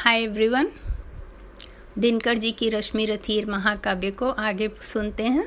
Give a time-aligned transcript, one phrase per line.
[0.00, 0.68] Hi everyone
[1.98, 5.46] Dinkar ji की रश्मि रथीर महाकाव्य को आगे सुनते हैं।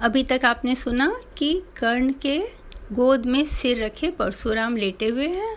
[0.00, 1.06] अभी तक आपने सुना
[1.38, 2.36] कि कर्ण के
[2.92, 5.56] गोद में सिर रखे परशुराम लेटे हुए हैं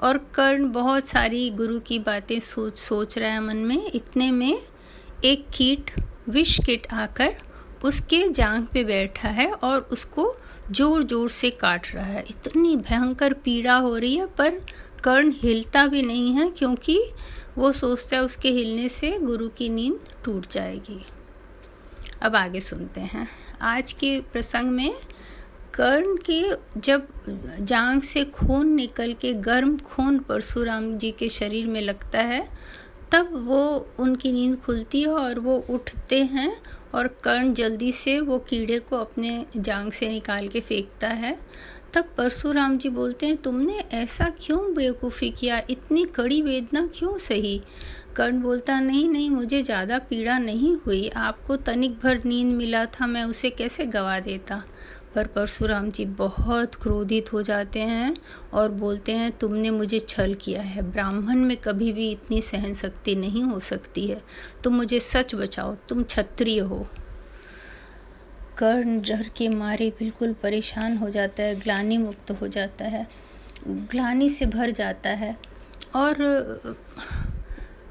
[0.00, 4.62] और कर्ण बहुत सारी गुरु की बातें सोच सोच रहा है मन में। इतने में
[5.24, 5.90] एक कीट,
[6.28, 7.34] विष कीट आकर
[7.84, 10.34] उसके जांग पे बैठा है और उसको
[10.70, 14.60] ज़ोर ज़ोर से काट रहा है। इतनी भयंकर पीड़ा हो रही है, पर
[15.04, 17.00] कर्ण हिलता भी नहीं है क्योंकि
[17.58, 21.04] वो सोचता है उसके हिलने से गुरु की नींद टूट जाएगी।
[22.22, 23.28] अब आगे सुनते हैं।
[23.62, 24.94] आज के प्रसंग में
[25.74, 26.42] कर्ण के
[26.80, 27.08] जब
[27.60, 32.48] जांग से खून निकल के गर्म खून परशुराम जी के शरीर में लगता है,
[33.12, 36.62] तब वो उनकी नींद खुलती है और वो उठते हैं
[36.94, 41.38] और कर्ण जल्दी से वो कीड़े को अपने जांग से निकाल के फेंकता है।
[41.94, 45.62] तब परशुराम जी बोलते हैं, तुमने ऐसा क्यों बेवकूफ़ी किया?
[45.70, 47.62] इतनी कड़ी वेदना क्यों सही?
[48.16, 53.06] कर्ण बोलता, नहीं नहीं, मुझे ज़्यादा पीड़ा नहीं हुई। आपको तनिक भर नींद मिला था,
[53.06, 54.62] मैं उसे कैसे गवा देता?
[55.14, 58.16] पर परशुराम जी बहुत क्रोधित हो जाते हैं
[58.52, 63.14] और बोलते हैं, तुमने मुझे छल किया है। ब्राह्मण में कभी भी इतनी सहन शक्ति
[63.14, 64.22] नहीं हो सकती है।
[64.64, 66.86] तुम मुझे सच बचाओ। तुम क्षत्रिय हो।
[68.58, 73.06] कर्ण डर के मारे बिल्कुल परेशान हो जाता है, ग्लानी मुक्त हो जाता है,
[73.68, 75.36] ग्लानी से भर जाता है
[75.96, 76.22] और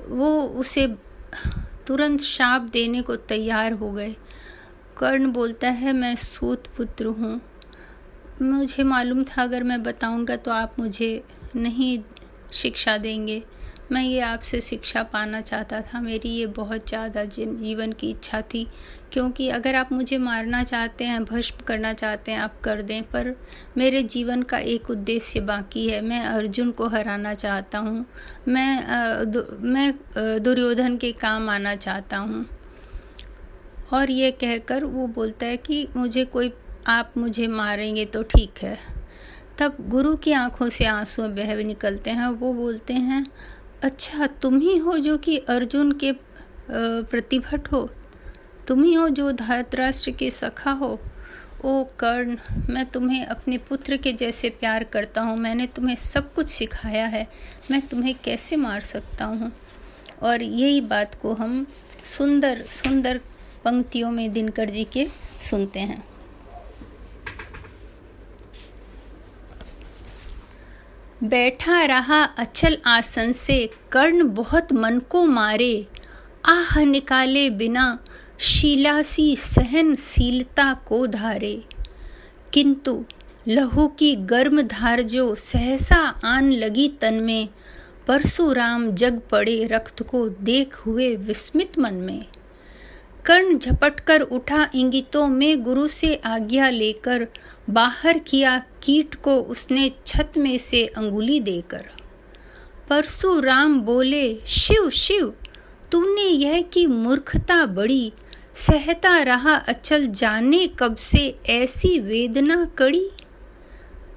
[0.01, 0.87] वो उसे
[1.87, 4.15] तुरंत शाप देने को तैयार हो गए।
[4.97, 7.39] कर्ण बोलता है, मैं सूत पुत्र हूँ।
[8.41, 11.23] मुझे मालूम था, अगर मैं बताऊँगा तो आप मुझे
[11.55, 11.97] नहीं
[12.53, 13.41] शिक्षा देंगे।
[13.91, 18.67] मैं ये आपसे शिक्षा पाना चाहता था। मेरी ये बहुत ज़्यादा जीवन की इच्छा थी।
[19.13, 23.33] क्योंकि अगर आप मुझे मारना चाहते हैं भस्म करना चाहते हैं आप कर दें पर
[23.77, 28.05] मेरे जीवन का एक उद्देश्य बाकी है। मैं अर्जुन को हराना चाहता हूँ।
[28.47, 32.45] मैं दु, मैं दुर्योधन के काम आना चाहता हूँ।
[33.93, 36.53] और ये कहकर वो बोलता है कि मुझे कोई
[36.87, 38.77] आप मुझे मारेंगे तो ठीक है।
[39.59, 43.25] तब गुरु की आँखों से आँसू बह निकलते हैं वो बोलते हैं
[43.83, 46.11] अच्छा तुम ही हो जो कि अर्जुन के
[46.71, 47.89] प्रतिभट हो।
[48.67, 50.99] तुम ही हो जो धृतराष्ट्र के सखा हो।
[51.65, 52.37] ओ कर्ण,
[52.69, 57.27] मैं तुम्हें अपने पुत्र के जैसे प्यार करता हूँ। मैंने तुम्हें सब कुछ सिखाया है।
[57.71, 59.51] मैं तुम्हें कैसे मार सकता हूँ?
[60.21, 61.65] और यही बात को हम
[62.03, 63.17] सुंदर सुंदर
[63.65, 65.07] पंक्तियों में दिनकर जी के
[65.41, 66.03] सुनते हैं।
[71.23, 75.87] बैठा रहा अचल आसन से, कर्ण बहुत मन को मारे।
[76.45, 77.99] आह निकाले बिना
[78.39, 81.63] शीलासी सहनशीलता को धारे।
[82.53, 83.05] किंतु
[83.47, 87.49] लहू की गर्म धार जो सहसा आन लगी तन में,
[88.07, 92.25] परशुराम जग पड़े रक्त को देख हुए विस्मित मन में।
[93.25, 97.27] कर्ण झपट कर उठा इंगितों में गुरु से आज्ञा लेकर
[97.69, 101.85] बाहर किया कीट को उसने छत में से अंगुली देकर।
[102.89, 105.33] परशुराम बोले, शिव शिव,
[105.91, 108.13] तूने यह की मूर्खता बड़ी।
[108.53, 113.11] सहता रहा अचल जाने कब से ऐसी वेदना कड़ी?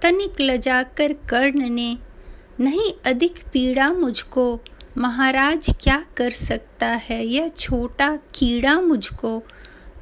[0.02, 1.98] तनिक लजाकर कर्ण ने,
[2.60, 4.60] नहीं अधिक पीड़ा मुझको।
[4.98, 9.42] महाराज क्या कर सकता है यह छोटा कीड़ा मुझको?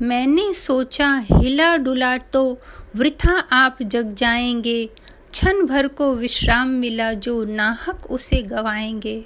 [0.02, 2.58] मैंने सोचा हिला डुला तो
[2.97, 4.86] वृथा आप जग जाएँगे।
[5.32, 9.25] क्षण भर को विश्राम मिला जो नाहक उसे गवाएँगे।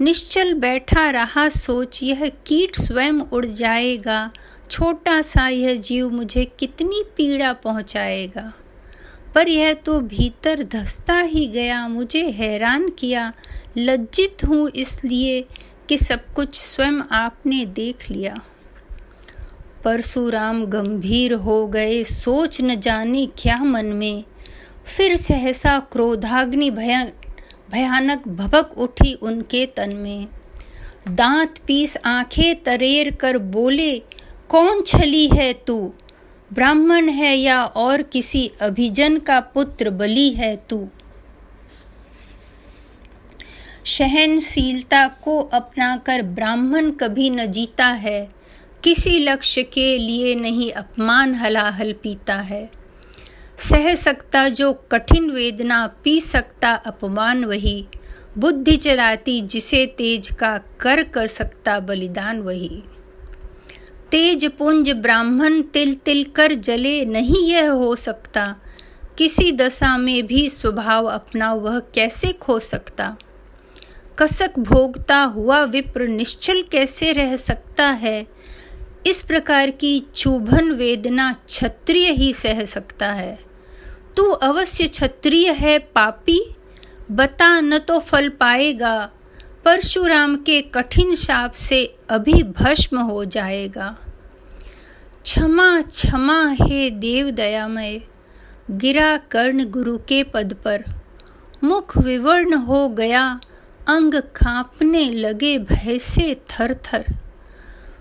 [0.00, 4.30] निश्चल बैठा रहा सोच, यह कीट स्वयं उड़ जाएगा।
[4.70, 8.52] छोटा सा यह जीव मुझे कितनी पीड़ा पहुंचाएगा।
[9.34, 13.32] पर यह तो भीतर धसता ही गया, मुझे हैरान किया।
[13.78, 15.44] लज्जित हूँ इसलिए
[15.88, 18.36] कि सब कुछ स्वयं आपने देख लिया।
[19.86, 24.24] परशुराम गंभीर हो गए। सोच न जाने क्या मन में।
[24.86, 27.12] फिर सहसा क्रोधाग्नि भयान
[27.70, 30.26] भयानक भभक उठी उनके तन में।
[31.08, 33.98] दांत पीस आँखें तरेर कर बोले,
[34.48, 35.94] कौन छली है तू?
[36.52, 40.88] ब्राह्मण है या और किसी अभिजन का पुत्र बली है तू?
[43.84, 48.35] सहनशीलता को अपनाकर ब्राह्मण कभी न जीता है।
[48.84, 52.70] किसी लक्ष्य के लिए नहीं अपमान हलाहल पीता है।
[53.58, 57.86] सह सकता जो कठिन वेदना पी सकता अपमान वही।
[58.38, 62.82] बुद्धि चलाती जिसे तेज का कर कर सकता बलिदान वही।
[64.10, 68.56] तेज पुंज ब्राह्मण तिल तिल कर जले नहीं यह हो सकता।
[69.18, 73.16] किसी दशा में भी स्वभाव अपना वह कैसे खो सकता।
[74.18, 78.26] कसक भोगता हुआ विप्र निश्चल कैसे रह सकता है।
[79.06, 83.38] इस प्रकार की चुभन वेदना क्षत्रिय ही सह सकता है।
[84.16, 86.38] तू अवश्य क्षत्रिय है पापी,
[87.10, 88.94] बता न तो फल पाएगा,
[89.64, 93.96] परशुराम के कठिन शाप से अभी भस्म हो जाएगा।
[95.22, 98.00] क्षमा क्षमा हे देव दयामय
[98.70, 100.84] गिरा कर्ण गुरु के पद पर।
[101.64, 103.40] मुख विवर्ण हो गया,
[103.88, 107.04] अंग कांपने लगे भय से थर थर।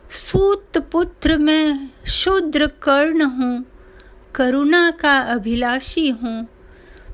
[0.09, 3.65] सूत पुत्र मैं शूद्र कर्ण हूँ,
[4.35, 6.47] करुणा का अभिलाषी हूँ।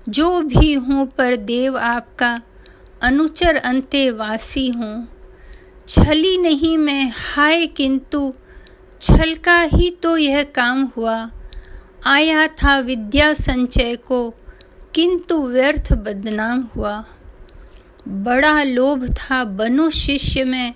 [0.09, 2.41] जो भी हूँ पर देव आपका
[3.01, 5.07] अनुचर अंतेवासी हूँ।
[5.87, 8.33] छली नहीं मैं, हाय किंतु
[9.01, 11.29] छल का ही तो यह काम हुआ।
[12.05, 14.29] आया था विद्या संचय को,
[14.95, 17.03] किंतु व्यर्थ बदनाम हुआ।
[18.07, 20.73] बड़ा लोभ था, बनु शिष्य में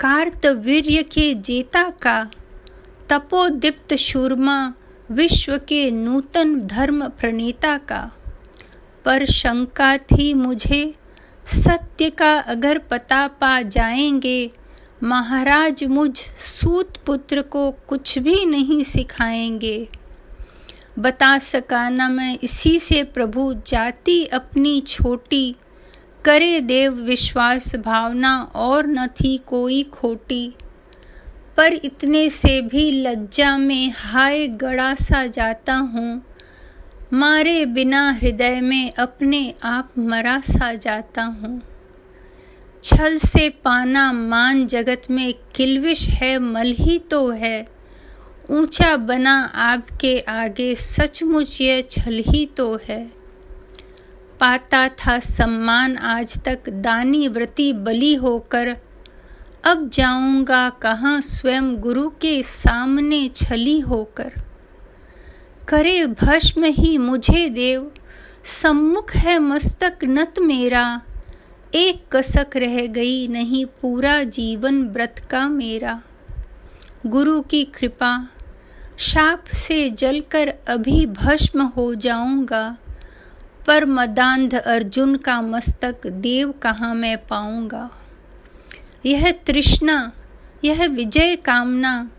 [0.00, 2.30] कार्तवीर्य के जेता का
[3.08, 4.74] तपोदीप्त शूरमा
[5.10, 8.12] विश्व के नूतन धर्म प्रणेता का।
[9.04, 10.94] पर शंका थी मुझे,
[11.46, 14.50] सत्य का अगर पता पा जाएँगे,
[15.02, 19.88] महाराज मुझ सूत पुत्र को कुछ भी नहीं सिखाएँगे।
[20.98, 25.56] बता सका न मैं इसी से प्रभु जाति अपनी छोटी
[26.26, 30.54] करे देव विश्वास भावना और न थी कोई खोटी।
[31.56, 36.22] पर इतने से भी लज्जा में हाय गड़ा सा जाता हूँ।
[37.12, 41.62] मारे बिना हृदय में अपने आप मरा सा जाता हूँ।
[42.84, 47.68] छल से पाना मान जगत में किलविश है, मल ही तो है।
[48.50, 53.15] ऊँचा बना आपके आगे सचमुच यह छल ही तो है।
[54.40, 58.76] पाता था सम्मान। आज तक दानी व्रति बली होकर,
[59.64, 64.32] अब जाऊँगा कहाँ स्वयं गुरु के सामने छली होकर।
[65.68, 67.90] करे भस्म ही मुझे देव,
[68.44, 71.00] सम्मुख है मस्तक नत मेरा।
[71.74, 76.00] एक कसक रह गई नहीं पूरा जीवन व्रत का मेरा।
[77.06, 78.28] गुरु की कृपा,
[78.98, 82.76] शाप से जलकर अभी भस्म हो जाऊँगा।
[83.66, 87.90] पर मदांध अर्जुन का मस्तक देव कहाँ मैं पाऊँगा?
[89.06, 90.12] यह तृष्णा,
[90.64, 92.10] यह विजय कामना,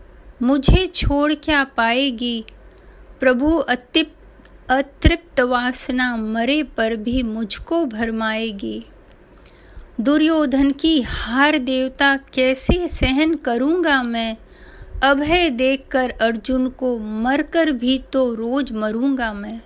[0.42, 2.44] मुझे छोड़ क्या पाएगी?
[3.20, 4.14] प्रभु अतिप,
[4.68, 8.86] अतृप्त वासना मरे पर भी मुझको भरमाएगी।
[10.00, 14.36] दुर्योधन की हार देवता कैसे सहन करूँगा मैं?
[15.02, 19.60] अभय देखकर अर्जुन को मरकर भी तो रोज मरूँगा मैं।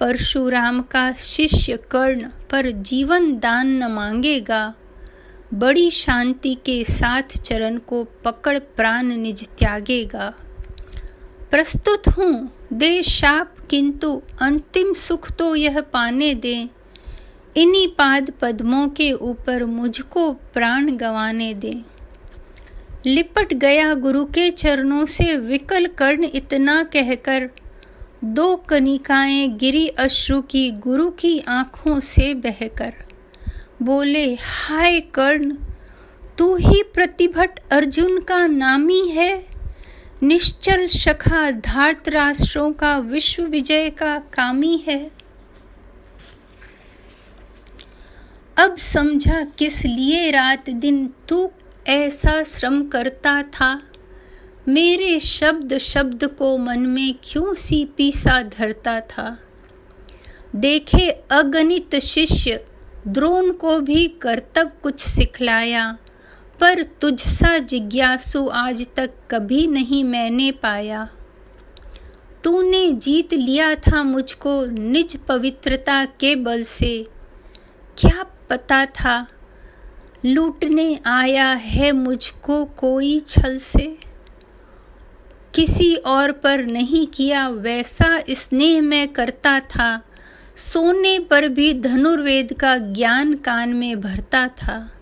[0.00, 4.74] परशुराम का शिष्य कर्ण पर जीवन दान न मांगेगा।
[5.54, 10.32] बड़ी शांति के साथ चरण को पकड़ प्राण निज त्यागेगा।
[11.50, 16.56] प्रस्तुत हूँ, दे शाप, किंतु अंतिम सुख तो यह पाने दे।
[17.56, 21.80] इन्हीं पाद पद्मों के ऊपर मुझको प्राण गंवाने दे।
[23.06, 27.50] लिपट गया गुरु के चरणों से विकल कर्ण इतना कहकर
[28.24, 32.94] दो कनिकाएँ गिरी अश्रु की गुरु की आँखों से बहकर।
[33.82, 35.54] बोले, हाय कर्ण,
[36.38, 39.46] तू ही प्रतिभट अर्जुन का नामी है।
[40.22, 45.10] निश्चल शखा धार्त राष्ट्रों का विश्व विजय का कामी है।
[48.56, 51.50] अब समझा किस लिए रात दिन तू
[51.86, 53.89] ऐसा श्रम करता था?
[54.70, 59.38] मेरे शब्द शब्द को मन में क्यों सी पीसा धरता था?
[60.56, 62.64] देखे अगणित शिष्य,
[63.08, 65.98] द्रोण को भी कर्तव्य कुछ सिखलाया,
[66.60, 71.08] पर तुझसा जिज्ञासु आज तक कभी नहीं मैंने पाया।
[72.44, 77.06] तूने जीत लिया था मुझको निज पवित्रता के बल से।
[77.98, 79.26] क्या पता था
[80.26, 84.09] लूटने आया है मुझको कोई छल से?
[85.54, 90.02] किसी और पर नहीं किया वैसा स्नेह मैं करता था।
[90.56, 94.92] सोने पर भी धनुर्वेद का ज्ञान कान में भरता था।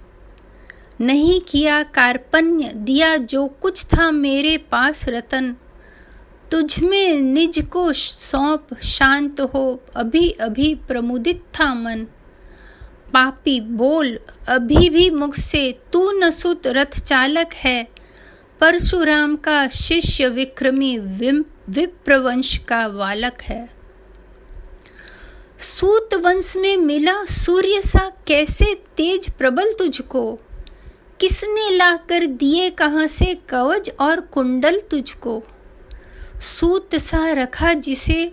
[1.00, 5.56] नहीं किया कार्पण्य, दिया जो कुछ था मेरे पास रतन।
[6.50, 12.06] तुझ में निज को सौंप शांत हो, अभी अभी प्रमुदित था मन।
[13.12, 17.88] पापी बोल, अभी भी मुख से, तू नसुत रथ चालक है।
[18.60, 20.98] परशुराम का शिष्य विक्रमी
[21.68, 23.70] विप्रवंश का वालक है।
[25.58, 30.38] सूत वंश में मिला सूर्य सा कैसे तेज प्रबल तुझको?
[31.20, 35.42] किसने लाकर दिए कहाँ से कवच और कुंडल तुझको?
[36.40, 38.32] सूत सा रखा जिसे,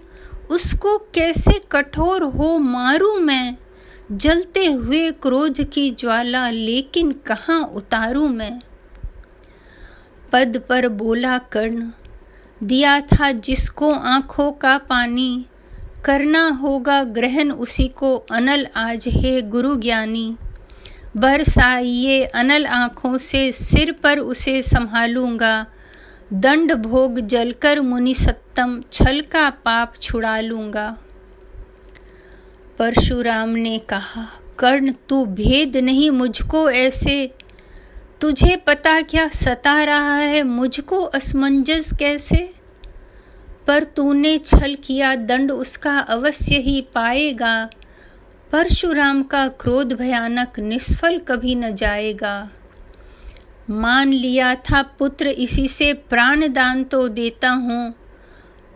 [0.50, 3.58] उसको कैसे कठोर हो मारू मैं?
[4.12, 8.62] जलते हुए क्रोध की ज्वाला लेकिन कहाँ उतारू मैं?
[10.36, 11.90] पद पर बोला, कर्ण,
[12.64, 15.46] दिया था जिसको आँखों का पानी,
[16.06, 20.36] करना होगा ग्रहण उसी को, अनल आज है गुरु ज्ञानी।
[21.18, 25.66] बरसाइए अनल आँखों से, सिर पर उसे संभालूँगा।
[26.34, 30.98] दंड भोग जलकर मुनि सत्तम, छल का पाप छुड़ा लूँगा।
[32.80, 34.28] परशुराम ने कहा,
[34.60, 37.34] कर्ण, तू भेद नहीं मुझको ऐसे
[38.22, 40.44] तुझे पता क्या सता रहा है?
[40.44, 42.54] मुझको असमंजस कैसे?
[43.68, 47.70] पर तूने छल किया दंड उसका अवश्य ही पाएगा।
[48.52, 52.50] परशुराम का क्रोध भयानक निष्फल कभी न जाएगा।
[53.70, 57.94] मान लिया था पुत्र, इसी से प्राण दान तो देता हूँ।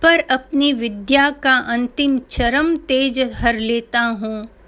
[0.02, 4.59] पर अपनी विद्या का अंतिम चरम तेज हर लेता हूँ।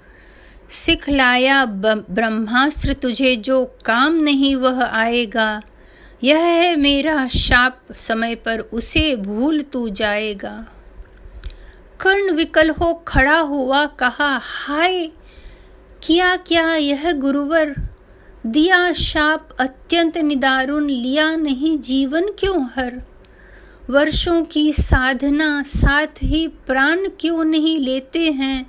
[0.72, 1.64] सिखलाया
[2.10, 5.62] ब्रह्मास्त्र तुझे जो काम नहीं वह आएगा।
[6.24, 10.66] यह है मेरा शाप, समय पर उसे भूल तू जाएगा।
[12.00, 15.06] कर्ण विकल हो खड़ा हुआ कहा, हाय,
[16.02, 17.74] किया क्या यह गुरुवर?
[18.46, 23.02] दिया शाप अत्यंत निदारुण, लिया नहीं जीवन क्यों हर?
[23.90, 28.66] वर्षों की साधना साथ ही प्राण क्यों नहीं लेते हैं?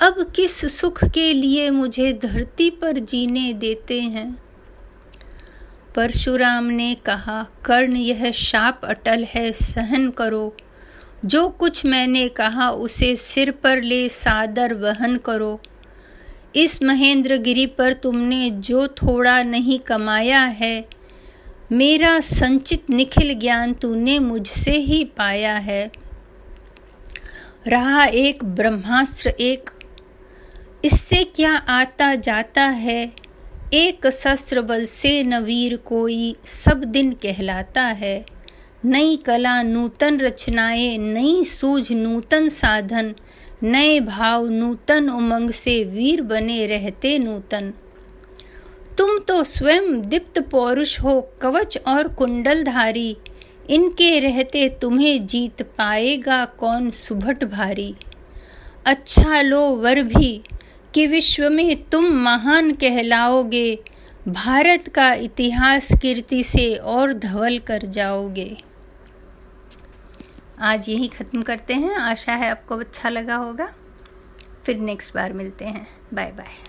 [0.00, 4.42] अब किस सुख के लिए मुझे धरती पर जीने देते हैं?
[5.94, 10.56] परशुराम ने कहा, कर्ण, यह शाप अटल है, सहन करो।
[11.24, 15.60] जो कुछ मैंने कहा, उसे सिर पर ले सादर वहन करो।
[16.56, 20.88] इस महेंद्र गिरी पर तुमने जो थोड़ा नहीं कमाया है,
[21.72, 25.90] मेरा संचित निखिल ज्ञान तूने मुझसे ही पाया है।
[27.66, 29.70] रहा एक ब्रह्मास्त्र, एक
[30.86, 33.12] इससे क्या आता जाता है?
[33.74, 38.26] एक शस्त्र बल से नवीर कोई सब दिन कहलाता है।
[38.84, 43.14] नई कला नूतन रचनाएँ, नई सूझ नूतन साधन,
[43.62, 47.72] नए भाव नूतन उमंग से वीर बने रहते नूतन।
[48.98, 53.16] तुम तो स्वयं दीप्त पौरुष हो, कवच और कुंडलधारी।
[53.70, 57.94] इनके रहते तुम्हें जीत पाएगा कौन सुभट भारी।
[58.86, 60.42] अच्छा लो वर भी
[60.96, 63.78] कि विश्व में तुम महान कहलाओगे।
[64.28, 68.56] भारत का इतिहास कीर्ति से और धवल कर जाओगे।
[70.60, 73.74] आज यही ख़त्म करते हैं। आशा है आपको अच्छा लगा होगा।
[74.64, 76.68] फिर नेक्स्ट बार मिलते हैं। Bye bye.